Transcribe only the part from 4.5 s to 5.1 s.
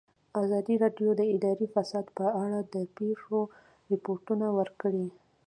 ورکړي.